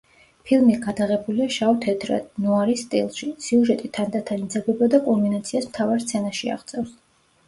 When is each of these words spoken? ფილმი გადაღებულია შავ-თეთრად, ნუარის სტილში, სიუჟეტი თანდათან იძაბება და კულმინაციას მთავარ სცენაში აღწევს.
ფილმი 0.49 0.75
გადაღებულია 0.83 1.49
შავ-თეთრად, 1.55 2.23
ნუარის 2.45 2.81
სტილში, 2.85 3.29
სიუჟეტი 3.47 3.89
თანდათან 3.97 4.47
იძაბება 4.47 4.87
და 4.95 5.01
კულმინაციას 5.11 5.69
მთავარ 5.73 6.03
სცენაში 6.07 6.51
აღწევს. 6.55 6.97